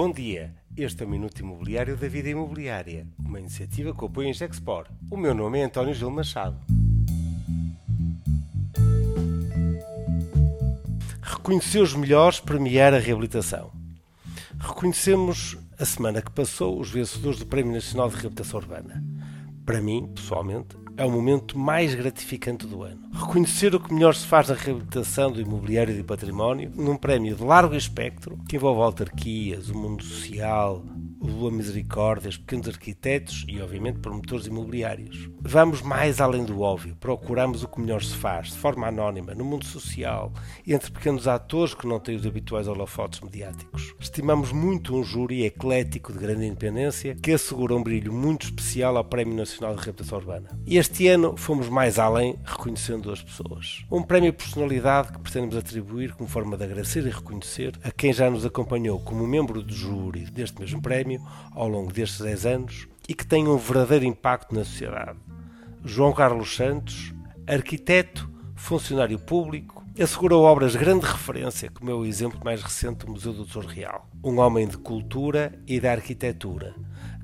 Bom 0.00 0.12
dia, 0.12 0.54
este 0.76 1.02
é 1.02 1.06
o 1.06 1.08
Minuto 1.08 1.40
Imobiliário 1.40 1.96
da 1.96 2.06
Vida 2.06 2.28
Imobiliária, 2.28 3.04
uma 3.18 3.40
iniciativa 3.40 3.92
que 3.92 4.04
apoia 4.04 4.30
a 4.30 4.32
Gexpor. 4.32 4.86
O 5.10 5.16
meu 5.16 5.34
nome 5.34 5.58
é 5.58 5.64
António 5.64 5.92
Gil 5.92 6.08
Machado. 6.08 6.56
Reconhecer 11.20 11.80
os 11.80 11.96
melhores, 11.96 12.38
premiar 12.38 12.94
a 12.94 13.00
reabilitação. 13.00 13.72
Reconhecemos 14.60 15.58
a 15.76 15.84
semana 15.84 16.22
que 16.22 16.30
passou 16.30 16.78
os 16.78 16.92
vencedores 16.92 17.40
do 17.40 17.46
Prémio 17.46 17.72
Nacional 17.72 18.08
de 18.08 18.14
Reabilitação 18.14 18.60
Urbana. 18.60 19.02
Para 19.66 19.82
mim, 19.82 20.12
pessoalmente, 20.14 20.76
é 20.98 21.04
o 21.04 21.10
momento 21.10 21.56
mais 21.56 21.94
gratificante 21.94 22.66
do 22.66 22.82
ano. 22.82 23.00
Reconhecer 23.14 23.72
o 23.72 23.78
que 23.78 23.94
melhor 23.94 24.16
se 24.16 24.26
faz 24.26 24.48
na 24.48 24.56
reabilitação 24.56 25.30
do 25.30 25.40
imobiliário 25.40 25.94
e 25.94 25.98
do 25.98 26.04
património 26.04 26.72
num 26.74 26.96
prémio 26.96 27.36
de 27.36 27.44
largo 27.44 27.76
espectro 27.76 28.36
que 28.48 28.56
envolve 28.56 28.82
autarquias, 28.82 29.70
o 29.70 29.78
mundo 29.78 30.02
social, 30.02 30.84
o 31.20 31.26
Lua 31.28 31.52
Misericórdia, 31.52 32.28
os 32.28 32.36
pequenos 32.36 32.68
arquitetos 32.68 33.44
e, 33.46 33.60
obviamente, 33.60 34.00
promotores 34.00 34.46
imobiliários. 34.46 35.30
Vamos 35.40 35.82
mais 35.82 36.20
além 36.20 36.44
do 36.44 36.60
óbvio, 36.62 36.96
procuramos 36.98 37.62
o 37.62 37.68
que 37.68 37.80
melhor 37.80 38.02
se 38.02 38.16
faz, 38.16 38.48
de 38.48 38.58
forma 38.58 38.88
anónima, 38.88 39.34
no 39.34 39.44
mundo 39.44 39.64
social, 39.64 40.32
entre 40.66 40.90
pequenos 40.90 41.28
atores 41.28 41.74
que 41.74 41.86
não 41.86 42.00
têm 42.00 42.16
os 42.16 42.26
habituais 42.26 42.66
holofotes 42.66 43.20
mediáticos. 43.20 43.94
Estimamos 44.18 44.50
muito 44.50 44.96
um 44.96 45.04
júri 45.04 45.44
eclético 45.44 46.12
de 46.12 46.18
grande 46.18 46.44
independência 46.44 47.14
que 47.14 47.30
assegura 47.30 47.76
um 47.76 47.82
brilho 47.84 48.12
muito 48.12 48.46
especial 48.46 48.96
ao 48.96 49.04
Prémio 49.04 49.36
Nacional 49.36 49.76
de 49.76 49.80
Reabilitação 49.80 50.18
Urbana. 50.18 50.48
E 50.66 50.76
este 50.76 51.06
ano 51.06 51.36
fomos 51.36 51.68
mais 51.68 52.00
além, 52.00 52.36
reconhecendo 52.44 53.12
as 53.12 53.22
pessoas. 53.22 53.84
Um 53.88 54.02
prémio 54.02 54.32
personalidade 54.32 55.12
que 55.12 55.20
pretendemos 55.20 55.56
atribuir 55.56 56.14
como 56.14 56.28
forma 56.28 56.56
de 56.56 56.64
agradecer 56.64 57.06
e 57.06 57.10
reconhecer 57.10 57.78
a 57.84 57.92
quem 57.92 58.12
já 58.12 58.28
nos 58.28 58.44
acompanhou 58.44 58.98
como 58.98 59.24
membro 59.24 59.62
do 59.62 59.72
júri 59.72 60.24
deste 60.24 60.58
mesmo 60.58 60.82
prémio 60.82 61.24
ao 61.52 61.68
longo 61.68 61.92
destes 61.92 62.20
10 62.20 62.46
anos 62.46 62.88
e 63.08 63.14
que 63.14 63.24
tem 63.24 63.46
um 63.46 63.56
verdadeiro 63.56 64.04
impacto 64.04 64.52
na 64.52 64.64
sociedade. 64.64 65.16
João 65.84 66.12
Carlos 66.12 66.56
Santos, 66.56 67.14
arquiteto, 67.46 68.28
funcionário 68.56 69.20
público, 69.20 69.77
assegurou 70.02 70.44
obras 70.44 70.72
de 70.72 70.78
grande 70.78 71.04
referência, 71.04 71.70
como 71.70 71.90
é 71.90 71.94
o 71.94 72.04
exemplo 72.04 72.40
mais 72.44 72.62
recente 72.62 73.04
do 73.04 73.10
Museu 73.10 73.32
do 73.32 73.44
Tesouro 73.44 73.66
Real. 73.66 74.08
Um 74.22 74.38
homem 74.38 74.68
de 74.68 74.78
cultura 74.78 75.60
e 75.66 75.80
da 75.80 75.90
arquitetura, 75.90 76.74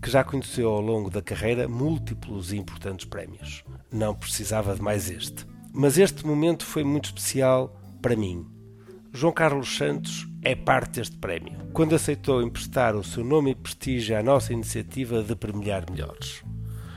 que 0.00 0.10
já 0.10 0.24
conheceu 0.24 0.70
ao 0.70 0.80
longo 0.80 1.10
da 1.10 1.20
carreira 1.20 1.68
múltiplos 1.68 2.50
e 2.50 2.56
importantes 2.56 3.04
prémios. 3.04 3.62
Não 3.92 4.14
precisava 4.14 4.74
de 4.74 4.80
mais 4.80 5.10
este. 5.10 5.46
Mas 5.70 5.98
este 5.98 6.26
momento 6.26 6.64
foi 6.64 6.82
muito 6.82 7.06
especial 7.06 7.78
para 8.00 8.16
mim. 8.16 8.46
João 9.12 9.34
Carlos 9.34 9.76
Santos 9.76 10.26
é 10.42 10.54
parte 10.54 11.00
deste 11.00 11.18
prémio, 11.18 11.58
quando 11.74 11.94
aceitou 11.94 12.42
emprestar 12.42 12.96
o 12.96 13.04
seu 13.04 13.22
nome 13.22 13.50
e 13.50 13.54
prestígio 13.54 14.18
à 14.18 14.22
nossa 14.22 14.52
iniciativa 14.54 15.22
de 15.22 15.36
premiar 15.36 15.84
melhores. 15.90 16.42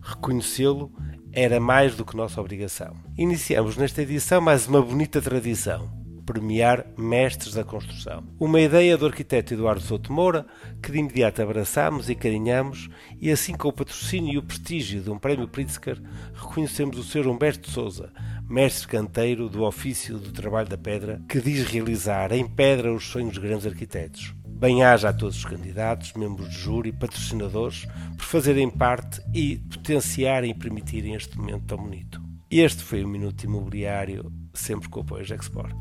Reconhecê-lo 0.00 0.90
era 1.38 1.60
mais 1.60 1.94
do 1.94 2.04
que 2.04 2.16
nossa 2.16 2.40
obrigação. 2.40 2.96
Iniciamos 3.16 3.76
nesta 3.76 4.02
edição 4.02 4.40
mais 4.40 4.66
uma 4.66 4.82
bonita 4.82 5.22
tradição 5.22 5.88
premiar 6.26 6.84
mestres 6.98 7.54
da 7.54 7.64
construção. 7.64 8.22
Uma 8.38 8.60
ideia 8.60 8.98
do 8.98 9.06
arquiteto 9.06 9.54
Eduardo 9.54 9.80
Souto 9.80 10.12
Moura 10.12 10.44
que 10.82 10.92
de 10.92 10.98
imediato 10.98 11.40
abraçamos 11.40 12.10
e 12.10 12.14
carinhamos 12.14 12.90
e 13.18 13.30
assim 13.30 13.54
com 13.54 13.68
o 13.68 13.72
patrocínio 13.72 14.34
e 14.34 14.38
o 14.38 14.42
prestígio 14.42 15.00
de 15.00 15.10
um 15.10 15.18
prémio 15.18 15.48
Pritzker 15.48 15.98
reconhecemos 16.34 16.98
o 16.98 17.02
Sr. 17.02 17.28
Humberto 17.28 17.70
Souza, 17.70 18.12
mestre 18.46 18.88
canteiro 18.88 19.48
do 19.48 19.62
ofício 19.62 20.18
do 20.18 20.30
trabalho 20.30 20.68
da 20.68 20.76
pedra 20.76 21.22
que 21.26 21.40
diz 21.40 21.66
realizar 21.66 22.30
em 22.32 22.46
pedra 22.46 22.92
os 22.92 23.06
sonhos 23.06 23.34
dos 23.34 23.42
grandes 23.42 23.64
arquitetos. 23.64 24.34
Bem-haja 24.58 25.10
a 25.10 25.12
todos 25.12 25.36
os 25.36 25.44
candidatos, 25.44 26.14
membros 26.14 26.50
de 26.50 26.58
júri, 26.58 26.90
patrocinadores, 26.90 27.86
por 28.16 28.24
fazerem 28.24 28.68
parte 28.68 29.22
e 29.32 29.58
potenciarem 29.58 30.50
e 30.50 30.54
permitirem 30.54 31.14
este 31.14 31.38
momento 31.38 31.66
tão 31.66 31.78
bonito. 31.78 32.20
Este 32.50 32.82
foi 32.82 33.04
o 33.04 33.08
Minuto 33.08 33.44
Imobiliário, 33.44 34.32
sempre 34.52 34.88
com 34.88 34.98
o 34.98 35.02
apoio 35.04 35.28
da 35.28 35.36
Export. 35.36 35.72